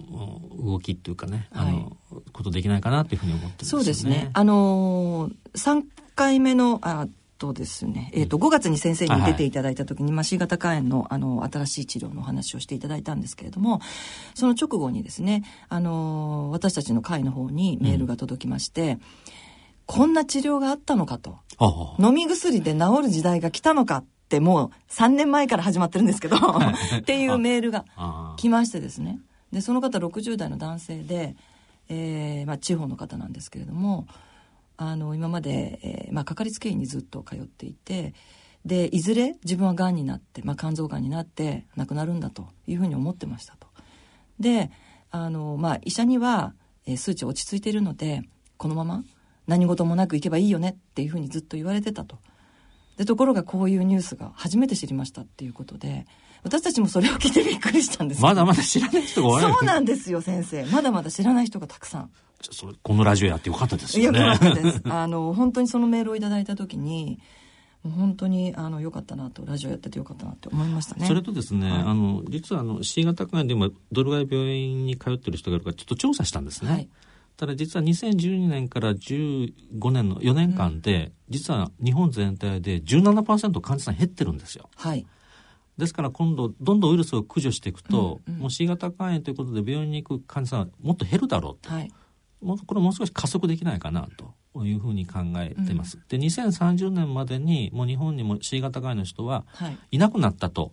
[0.63, 1.97] 動きっていうかね、あの
[2.31, 4.29] ことできないかなというふうに思ってね、そうですね。
[4.33, 5.83] あのー、3
[6.15, 7.07] 回目のあ
[7.41, 13.81] とですね、えっ、ー、と、5月に先生に出ていただいた時に、まあ、C 型肝炎の、あの、新しい治療のお話をしていただいたんですけれども、
[14.35, 19.01] その直後にですね、あの、私たちの会の方にメールが届きまして、うん、
[19.87, 21.39] こんな治療があったのかと。
[21.99, 27.85] 飲み薬で治る時代が来たのかってもう3年前から始まってるんですけどっていうメールが
[28.37, 29.19] 来ましてですね。
[29.51, 31.35] で、その方60代の男性で、
[31.89, 34.07] えー、まあ、地方の方なんですけれども、
[34.83, 38.15] あの今まで、えーまあ、かかりつけ医にずっと通っていて
[38.65, 43.67] でいずれ自分はがんになって、まあ、肝臓がんになって亡くなるんだというふうに思ってましたと。
[44.39, 44.71] で
[45.11, 46.55] あの、まあ、医者には、
[46.87, 48.23] えー、数値落ち着いているので
[48.57, 49.03] このまま
[49.45, 52.17] 何事もなくいけばいいよねっていうふうにずっと言われてたと。
[52.97, 56.07] でところがこういうニュースが初めて知りましたっていうことで
[56.43, 60.65] 私たちもそれを聞いてびっくりしたんですまだまだ知らない人が多いそうなんですよ先生。
[60.65, 62.09] まだまだ知らない人がたくさん。
[62.81, 64.19] このラジオやってよかったですよね。
[64.19, 64.81] よかったです。
[64.89, 67.19] あの本当にそのメールをいただいた時に
[67.83, 71.05] もう本当にあの良かったなとラジオやっててよかったなって思いましたね。
[71.05, 76.89] それとですね、はい、あの実はあの C 型肝炎でもどれぐらい病院に通ってる人がいるかちょっと調査したんですね、はい。
[77.37, 84.69] ただ実は2012年から15年の4年間で、うん、実は日本全体で17%患者さん減ってるんですよ。
[84.75, 85.05] はい。
[85.81, 91.91] ですから今度どんどんウイルスを駆除していくと、うんうん、もう C 型肝炎ということで病院に行く患者さんはもっと減るだろうと、はい、
[92.39, 94.07] もうこれもう少し加速できないかな
[94.53, 95.97] というふうに考えてます。
[95.97, 99.43] うん、で2030年までにもう日本にも C 型肝炎の人は
[99.89, 100.71] いなくなったと。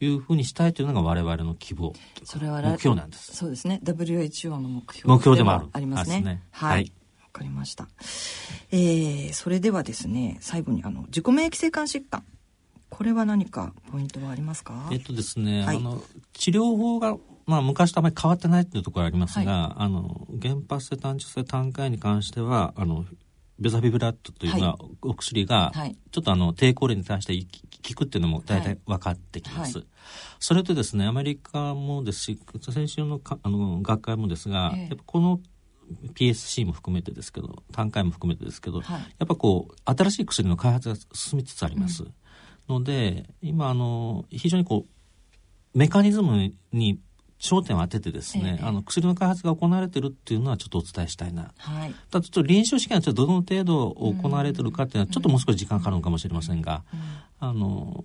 [0.00, 1.92] いうふうにしたいというのが我々の希望
[2.22, 3.34] それは目標なんです。
[3.34, 3.80] そうですね。
[3.82, 6.20] WHO の目標目標でもあるありますね。
[6.20, 6.70] ねはい。
[6.70, 6.92] わ、はい、
[7.32, 7.88] かりました。
[8.70, 12.22] えー、それではですね、最後にあの自己免疫性肝疾患
[12.90, 14.88] これは何かポイントはありますか？
[14.92, 23.06] えっとですね、はい、あの治療法がまあ、昔とあまり変わってないっていうところありますが、はい、あの原発性単純性単価に関してはあの
[23.58, 25.72] ベザビブラッドという、まあ、お薬が、
[26.12, 27.34] ちょっとあの抵抗例に対して
[27.88, 29.78] 効くっていうのも大体分かってきます。
[29.78, 29.86] はい、
[30.38, 35.40] それとですねアメリカもですし先週のかあの学会もですが、えー、やっぱこの
[36.14, 42.02] PSC も含めてですけど単回も含めてですけど、はい、やっぱこう新しい薬の開発が進みつつあります。
[42.02, 42.14] うん
[42.68, 46.98] ので今あの非常にこうメカニズムに
[47.40, 51.52] 焦点を当ててですね、えあの薬の開発が行われてるっていうのはちょっとお伝えしたいな。
[51.56, 56.82] はい、ただちょっと臨床試験はちょっとどの程度行われてるかっていうのはちょっともう少し時間かかるのかもしれませんが、
[57.38, 58.04] あの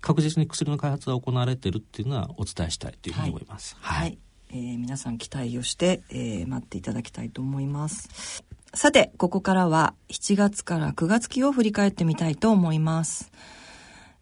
[0.00, 3.76] 確実に薬の開発が行われてるっていうのはお伝えしたいというふうに思います。
[3.80, 4.18] はい、はい、
[4.50, 8.44] えー、皆さん期待をして、えー、待っていただきたいと思います。
[8.74, 13.32] さて、ここからは7月から9月期を振り返ってみたいと思います。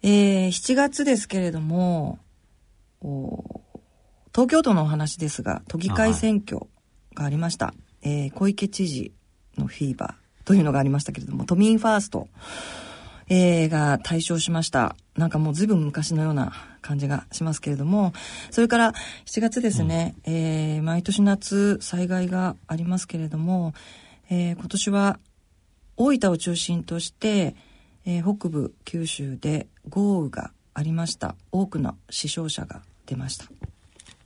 [0.03, 2.19] えー、7月ですけれども、
[4.35, 6.67] 東京都のお話ですが、都議会選挙
[7.15, 7.67] がありました。
[7.67, 9.13] はい、えー、小池知事
[9.59, 12.29] のフィーバーというのがありましたけれども、都民ファースト、
[13.29, 14.97] えー、が対象しました。
[15.17, 18.15] なんかもう随分昔のような感じがしますけれども、
[18.51, 18.95] それから
[19.27, 23.75] 7月ですね、うん、えー、毎年夏災害がありますけれども、
[24.31, 25.19] えー、今年は
[25.97, 27.55] 大分を中心として、
[28.07, 31.35] えー、北部九州で豪雨がありました。
[31.53, 33.47] 多くの死傷者が出ました。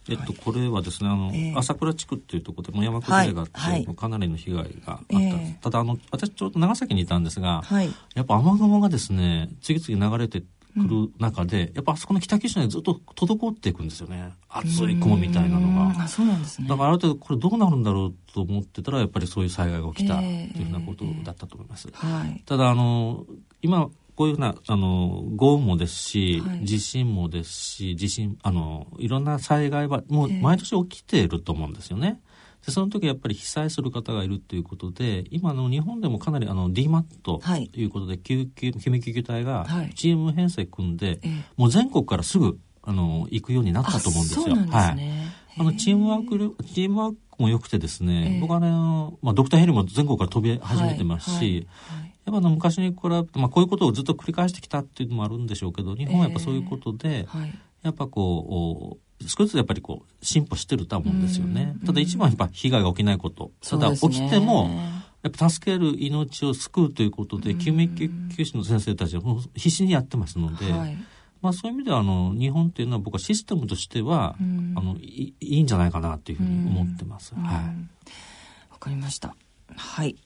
[0.08, 14.32] えっと、これはですね、あの、えー、朝倉地区っていうところでも山崩れがあって、はい、かなりの被害があった、えー、ただ、あの、私ちょうど長崎にいたんですが、はい、やっぱ雨雲がですね、次々流れてくる中で、うん、やっぱあそこの北九州にずっと滞っていくんですよね。
[14.50, 16.04] 熱い雲みたいなのが。
[16.04, 16.68] あ、そうなんですね。
[16.68, 21.88] だからある程度これどうなるんだろうと思ってたら、やっぱりそういう災害が起きたっていうふうなことだったと思います。
[21.88, 23.24] えーはい、ただ、あの、
[23.64, 32.20] 今、こういうふうな、あの、豪雨もですし、はい、地震もですし、地震、あの、いろんな災害はもう毎年起きていると思うんですよね。
[32.64, 37.42] でその時やっぱり被災する方がいるということで今の日本でもかなりあの DMAT と
[37.74, 41.18] いうことで、救急救命救急隊がチーム編成組んで、はい、
[41.56, 44.44] もう全国からすぐあの行くようになったと思うんですよ。
[44.56, 45.24] すね、はい。
[45.58, 48.70] あのチームワークチームワークも良くてですね、僕はね、
[49.22, 52.00] まあ、ドクターヘリも全国から飛び始めてますし、はい。
[52.00, 61.76] はいやっぱ昔に比べて、まあ、こういうことをずっと繰り返してきたっていうのもあるんでしょうけど日本はやっぱそういうことで、はい、やっぱこう少しずつやっぱりこう進歩してると思うんですよね。
[61.86, 63.52] ただ一番やっぱ被害が起きないこと。
[63.62, 64.70] ただ起きても、
[65.22, 70.96] やっぱ助ける命を救うということで、救命救急士の先生たちはもう必死にやってますので、はい、
[71.40, 77.34] まあそういう意味ではあの日本っていうのは僕はシステムとしては、あのいいいんじゃないかなというふうに思ってます。
[77.34, 77.42] はい。
[78.70, 79.34] わかりました。
[79.76, 80.16] はい。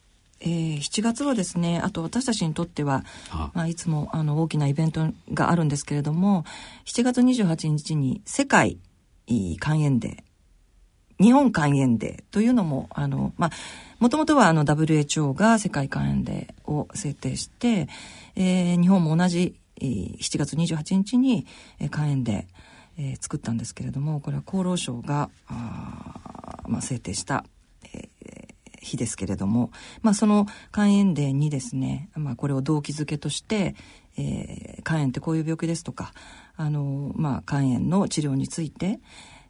[0.40, 3.04] えー、7月はですねあと私たちにとっては
[3.54, 6.44] まあ、いつもあの大きなイベントがあるんですけれども
[6.86, 8.78] 7月28日に世界
[9.26, 10.28] 肝炎デー
[11.20, 13.50] 日本肝炎デーというのもあのまあ
[13.98, 17.88] もともとはあの WHO が世界肝炎デーを制定して、
[18.36, 21.46] えー、日本も同じ7月28日に
[21.92, 22.44] 肝炎デー、
[22.98, 27.57] えー、作ったんですけれどもこれは厚労省があ、まあ、制定した、えー、
[28.80, 29.70] 日ですけれども、
[30.02, 33.74] まあ、その肝炎デーにですね、まあ、これを動機づけとして、
[34.16, 36.12] えー、肝炎ってこういう病気ですとか
[36.56, 39.00] あの、まあ、肝炎の治療について、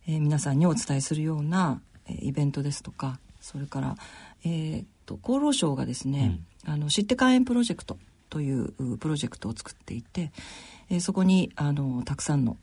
[0.07, 3.97] えー、皆さんにお伝えするような、えー、イベントですとかそれから、
[4.45, 10.33] えーと、厚労省がですね、うん、あの知って肝炎プロジェクトというプロジェクトを作っていて、
[10.91, 12.57] えー、そこにあのたくさんの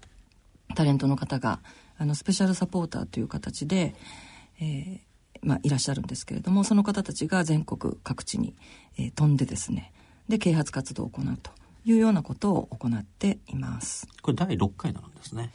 [0.76, 1.60] タレントの方が
[1.98, 3.96] あのスペシャルサポーターという形で、
[4.60, 5.00] えー
[5.46, 8.56] まあ、いらっしゃるんですけれどもその方たちが全国各地に、
[8.98, 9.94] えー、飛んでですね
[10.28, 11.52] で啓発活動を行うと
[11.86, 14.08] いうようなことを行っています。
[14.24, 15.52] これ第6回なんですね。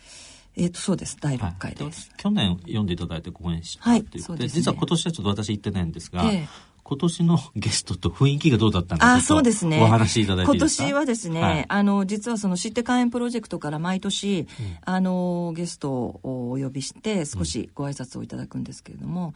[0.57, 1.17] えっ、とそうです。
[1.21, 6.49] 第6回です、はい、去年読んでいただいて講演したということで,、はい、実は今年はちょっと私行ってないんですが、え
[6.83, 9.81] 今年のゲストと雰囲気がどうだったのかあそうですね。
[9.83, 14.47] お話いただいて今年はですね、はい、あの実はその知って肝炎プロジェクトから毎年、うん、
[14.85, 19.35] あのゲストをお呼びして少しご挨拶をいただくんですけれども、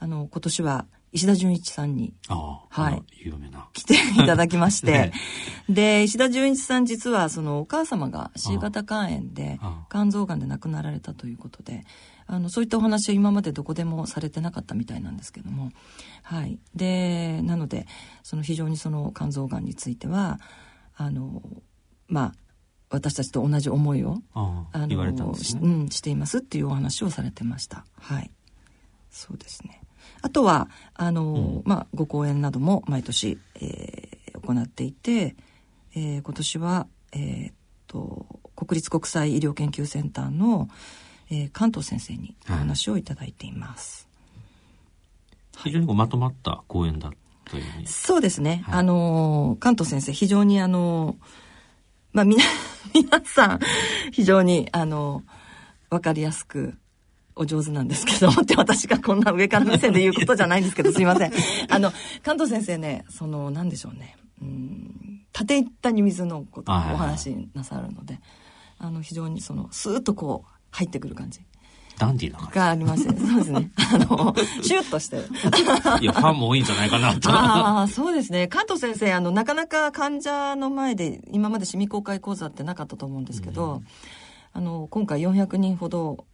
[0.00, 3.68] うん、あの今年は石田純一さんに、はい、有名な。
[3.72, 5.12] 来ていただきまして、 ね、
[5.68, 9.58] で石田純一さん実はそのお母様が C 型肝炎で
[9.90, 15.70] 肝臓がんで亡くなられたということであのそういったお話は今までどこでもされてなかったみたいなんですけども、
[16.22, 17.86] はい、でなので
[18.22, 20.40] その非常にその肝臓がんについては
[20.96, 21.42] あの
[22.08, 22.34] まあ
[22.90, 27.84] 私たちと同じ思いをあの、ね、し,、うん、していますっていうお話をされてました。
[28.00, 28.30] はい、
[29.10, 29.82] そうですね。
[30.22, 35.34] あとはあの、うん、まあ、ご講演なども毎年、えー、行っていて、
[35.94, 37.54] えー、今年は、えー、っ
[37.86, 40.68] と国立国際医療研究センターの、
[41.30, 44.08] えー、関東先生にお話をいただいています。
[45.56, 47.12] はい、非常にまとまった講演だ
[47.44, 48.62] というそうですね。
[48.66, 51.16] はい、あの関東先生非常にあの
[52.12, 52.44] まあみな
[52.94, 53.60] 皆さん
[54.12, 55.22] 非常にあの
[55.90, 56.74] わかりやすく
[57.36, 61.32] お上手なんですけど、って私がこんな上から目線で言うことじゃないんですけど、 すいません。
[61.68, 64.16] あの、関東先生ね、その、なんでしょうね。
[64.40, 68.20] うん、縦行ったに水のことをお話しなさるので、
[68.78, 71.40] あの、非常にその、スーッとこう、入ってくる感じ。
[71.98, 72.54] ダンディーな感じ。
[72.56, 73.16] がありますね。
[73.18, 73.70] そうですね。
[73.76, 75.28] あの、シュッとしてる。
[76.02, 77.30] いや、ファンも多いんじゃないかなと。
[77.30, 78.48] ああ、そうですね。
[78.48, 83.86] 関東先生、あの、なかなか患者の前で、今までシミ公開講座ってなかったと思うんですけど、うん
[84.56, 86.24] あの今回400人ほど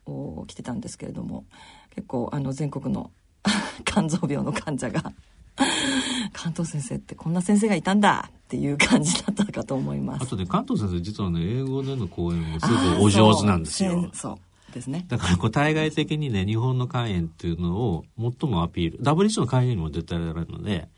[0.47, 1.45] 来てたんですけれども
[1.93, 3.11] 結構あの全国の
[3.85, 5.13] 肝臓病の患者が
[6.33, 10.25] 関東先生ってこんな先生がいたんだっていう感じだったかと思います。
[10.25, 14.11] あとね、関東先生実はね、英語での講演もすごくお上手なんですよ。
[14.13, 14.39] そ
[14.71, 15.05] うですね。
[15.09, 18.99] だからこう対外的にね、日本の肝炎っていうのを最もアピール。
[18.99, 20.89] WHO の肝炎にも出てられるので、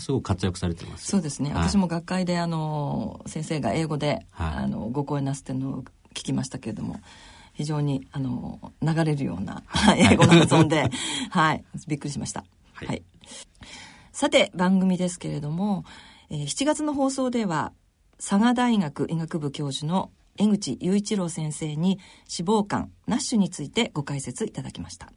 [0.00, 1.06] すごく活躍されてます。
[1.06, 1.52] そうですね。
[1.52, 5.82] はい、私も学会であの先生が英語で、はい、あのご講演なすってるのを
[6.14, 7.00] 聞きましたけれども
[7.52, 9.62] 非常にあの流れるような
[9.96, 10.90] 英語の発音で、
[11.30, 12.44] はい、びっくりしました。
[12.72, 13.02] はい、はい、
[14.20, 15.86] さて番組ですけれども、
[16.28, 17.72] えー、7月の放送では
[18.18, 21.98] 佐賀大学医学部教授の江口雄一郎先生に
[22.30, 25.10] 脂肪肝ナッシュについてご解説いただきました。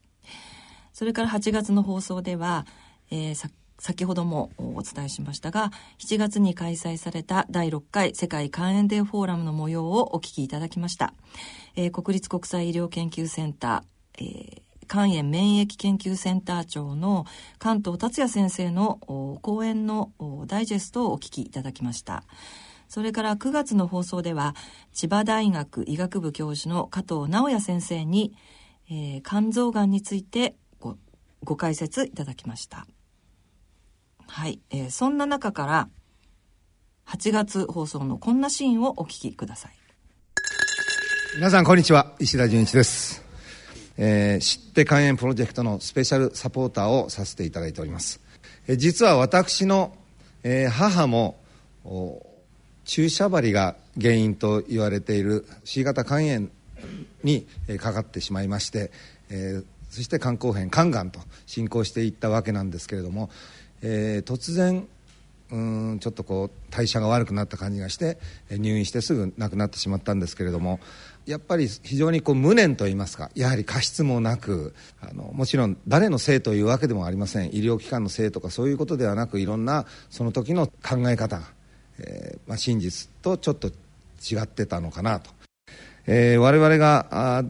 [0.94, 2.66] それから8月の放送では、
[3.12, 11.14] えー、先ほどもお伝えしましたが7月に開催された第6回世界肝炎デーフォーラムの模様をお聞きいただきました、
[11.76, 17.26] えー、国立国際医療研究センター、えー肝炎免疫研究センター長の
[17.60, 19.00] 関東達也先生の
[19.42, 20.12] 講演の
[20.48, 22.24] ダイジェストをお聞きいただきました。
[22.88, 24.56] それから9月の放送では
[24.94, 28.36] 千葉大学医学部教授の加藤直也先生に、
[28.88, 30.98] えー、肝臓がんについてご
[31.44, 32.86] ご解説いただきました。
[34.28, 35.90] はい、えー、そんな中から
[37.08, 39.72] 8月放送のこんなシーンをお聞きください。
[41.36, 42.14] 皆さんこんにちは。
[42.20, 43.23] 石田純一です、
[43.98, 48.20] えー、知って肝炎プロジェクトのスペシャルサポーターをさせていただいております、
[48.68, 49.96] えー、実は私の、
[50.44, 51.38] えー、母も
[52.86, 56.48] 注射針が原因と言われている C 型肝炎
[57.24, 57.46] に
[57.80, 58.92] かかってしまいまして、
[59.30, 63.30] えー、そして肝硬変肝がんと進行していったわけなんですけれども、
[63.82, 64.88] えー、突然
[65.54, 65.56] う
[65.96, 68.18] んちょっとこう代謝が悪くなった感じがして
[68.50, 70.80] 入院してすぐ亡くなってしまったんですけれども
[71.28, 77.56] やっぱり非常にこう無念といいますかやはり過失もなくあのもちろん誰のせいというわけでもありません。
[77.56, 81.42] 医療機関のせいとかそういうことではなくいろんなその時の考え方、
[82.00, 85.30] えーまあ、真実とちょっと違ってたのかなと、
[86.08, 87.44] えー、我々があ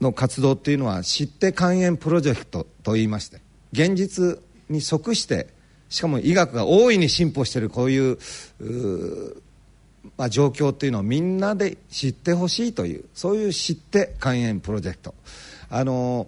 [0.00, 3.40] の活動っていうのは知って肝炎プロジェクトといいまして
[3.72, 4.38] 現実
[4.68, 5.48] に即して
[5.92, 8.18] しかも医学が大いに進歩しているこういう
[10.16, 15.14] まあ、状況というのをみんなで知ってほしいというそういう知って肝炎プロジェクト。
[15.70, 16.26] あの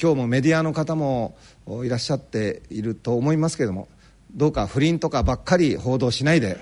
[0.00, 1.36] 今日もメディアの方も
[1.84, 3.88] いらっしゃっていると思いますけれども
[4.34, 6.58] どうか不倫とかばっかり報道しないで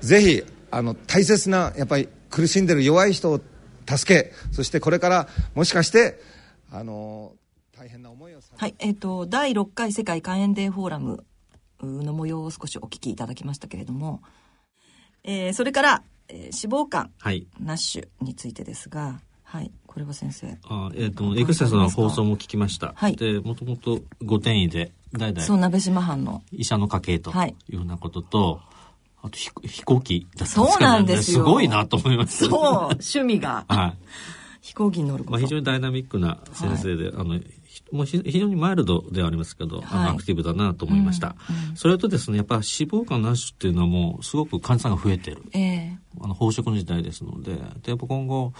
[0.00, 3.40] ぜひあの大切なやっぱり苦しんでる弱い人を
[3.86, 6.18] 助けそしてこれからもしかして
[6.72, 7.32] あの
[8.58, 11.24] はい、えっ、ー、と第6回世界肝炎デーフォーラム
[11.82, 14.20] の模様を少しお聞きいただきましたけれども、
[15.24, 20.58] えー、それから、えー、脂肪肝、はい、ナッシュについてですが、はい、これは先生。
[20.68, 22.92] あえっ、ー、と、エクセスの放送も聞きました。
[22.94, 23.16] はい。
[23.16, 25.44] で、もともと御殿医で、代々。
[25.44, 26.42] そう、鍋島藩の。
[26.52, 27.34] 医者の家系とい
[27.72, 28.60] うようなことと、はい
[29.22, 31.38] あと飛行機だったんですか、ね、そうなんですよ。
[31.40, 32.46] すごいなと思いました。
[32.46, 33.66] そう、趣味が。
[33.68, 33.98] はい。
[34.60, 35.32] 飛行機に乗ること。
[35.32, 37.40] まあ非常にダイナミックな先生で、はい、あの、
[37.92, 48.52] もう非常にマイルドではありますけど、はい、あのアクティブだなと思いました、うんうん、それとですねやっぱ脂肪肝なしっていうのはもうすごく患者さんが増えてる、えー、あの飽食の時代ですのででやっぱ今後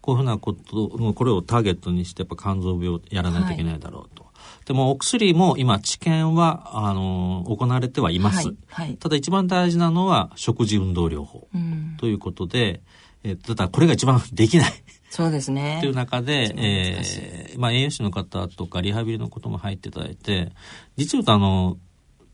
[0.00, 4.24] こういうふうなことこれをターゲットにしてやっぱ肝臓病をやらないといけないだろうと。
[4.24, 4.30] は
[4.62, 11.48] い、でもお薬も今治験はあの行われてはいます、はいはい、ただ一番大事なのは食事運動療法
[11.98, 12.82] ということで、
[13.24, 14.72] うん、えただこれが一番できない
[15.14, 15.78] そうですね。
[15.80, 20.50] という中で、えー、まあ栄養士の方とかリハビリのことも入っていただいて、
[20.96, 21.78] 実はあの、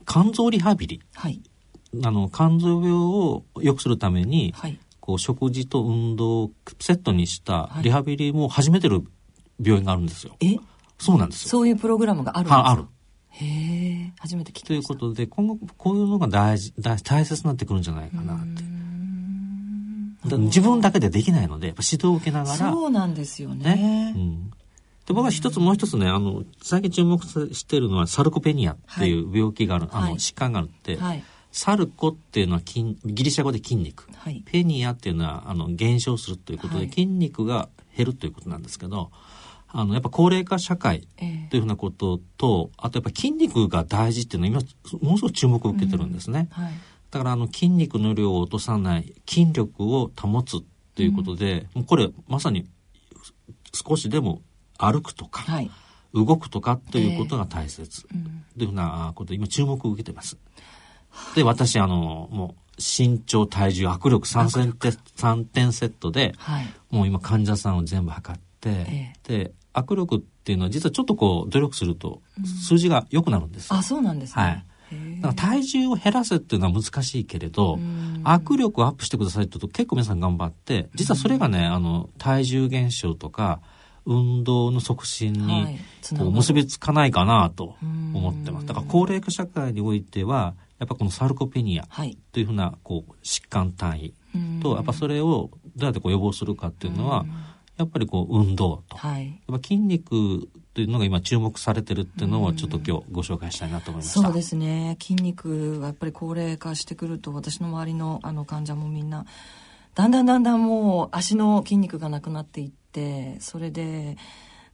[0.08, 1.02] 肝臓リハビリ。
[1.12, 1.42] はい。
[2.02, 4.78] あの、肝臓病を良くするために、はい。
[4.98, 6.50] こう、食事と運動を
[6.80, 9.04] セットにしたリハビリも始めてる
[9.62, 10.36] 病院があるんですよ。
[10.40, 10.56] え？
[10.98, 11.48] そうなんですよ。
[11.50, 12.66] そういうプログラムがあるんですか？
[12.70, 12.86] ある。
[13.28, 14.68] へえ、初めて聞きました。
[14.68, 18.62] ということで、今後こういうのが大事、大大切になってくるんじゃないかなって。
[20.24, 22.56] 自分だけでできないので、指導を受けながら。
[22.56, 23.74] そうなんですよね。
[23.74, 24.14] ね。
[24.16, 24.50] うん、
[25.06, 27.22] で僕は一つもう一つね、あの、最近注目
[27.54, 34.08] しているのはサルコペニアっていう病気がある、はい、あの、疾患があるって、はい、サルコっていうのは筋、ギリシャ語で筋肉。
[34.14, 39.10] はい、ペニアっていうのは、あの、減少するということで、筋肉が減るということなんですけど、
[39.72, 41.06] あの、やっぱ高齢化社会
[41.48, 46.48] というふうなことと、えー、あとやっぱ筋肉が大事っていうのは今、ものすごく注目を受けてるんですね。
[46.56, 46.64] うん。
[46.64, 46.72] はい
[47.10, 50.62] だからあの筋肉の量を落とさない筋力を保つ
[50.94, 52.68] ということで、うん、もうこれまさに
[53.72, 54.42] 少しでも
[54.78, 55.70] 歩くとか、はい、
[56.14, 60.38] 動くとかということが大切、えー、というふうなこと今注目を受けてます。
[61.34, 69.12] で私あのもう身長体重握力3点 ,3 点セットで、はい、もう今患者さんを全部測って、え。
[69.24, 72.22] ー、で握力っていうのは実はちょっとこう努力すると
[72.66, 74.64] 数字が良くなるんです、うん、あそうなんですね、はい
[75.36, 77.78] 体重を減らすっていうのは難しいけれど、
[78.24, 83.60] 握力をアップしてくださいって言うと結構皆さん頑張って、実はそれがね、あの、体重減少とか、
[84.06, 85.78] 運動の促進に
[86.18, 88.66] こう結びつかないかなと思ってます。
[88.66, 91.86] だから高齢化社会においては、やっぱこのサルコペニア
[92.32, 94.14] というふうなこう疾患単位
[94.62, 97.26] と、やっぱそれをどうやってこう予防するかっていうのは、
[97.76, 104.96] やっぱりこう運動と、はい、やっぱ筋肉というのが今注目されてるっていうのをちょっと今日ご紹介したいなと思いました、そうですね。
[105.00, 109.26] 筋肉がやっぱり高齢化してくると私の周りのあの患者もみんな
[109.94, 114.16] だんだんだんだんもう足の筋肉がなくなっていってそれで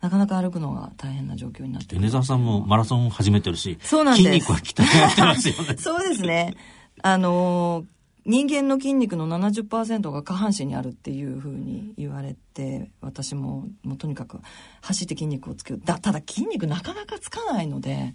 [0.01, 4.25] なかなか歩くのが大変な状況になって米沢さんもマラソン始めてるしそうなんです。
[4.25, 5.77] 筋肉は鍛えられてますよね。
[5.81, 6.55] そうですね。
[7.03, 7.85] あの
[8.27, 14.41] 人間の筋肉の70%が下半身にあるっていうふうに言われて私ももうとにかく
[14.83, 18.15] 走って筋肉をつけるだただ筋肉なかなかつかないので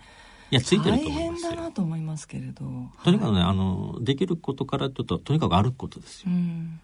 [0.52, 2.66] いやついてると思います大変だなと思いますけれど。
[3.06, 6.80] とにかくね、はい、あのできることからちょっととにかく歩くことですよ、うん、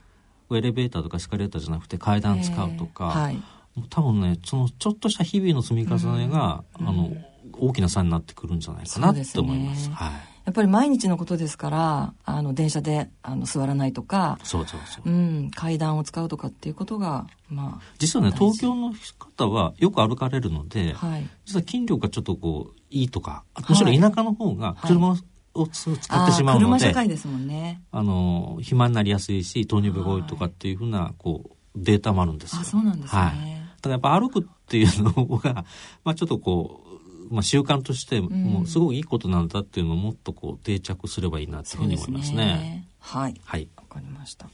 [0.54, 3.44] エレベーターとかエスカレーターじゃなくて階段使うとか、はい、
[3.90, 7.12] 多分ねそのちょっとした日々の積み重ねが、うん、あの
[7.52, 9.84] 大きな差になってくるんじゃないかなって思います。
[9.84, 25.18] すね、はいやっぱり毎日のことですからあの電車であの座らないとかそうそうそう、うん、階段を使うとかっていうことが、まあ、実はね東京の方はよく歩かれるので、はい、実は筋力がちょっとこういいとかむしろ田舎の方が車
[25.54, 27.82] を使ってしまうので、車社会ですもんね。
[27.92, 32.62] あの肥満になりやすいし糖尿病が多いとかっていうふうなこうデータもあるんですよ。
[32.62, 33.42] あそうなんですね、はい、だか
[33.84, 35.66] らやっぱ歩くっていうのが、
[36.06, 36.87] まあ、ちょっとこう
[37.30, 42.34] まあ、習慣としてもうすごくいいことなんだっていうのをもっとこう定着すればいいなというふうに思いますね。
[42.34, 43.36] すねはい。
[43.44, 43.70] はい。
[43.78, 44.50] わかりました。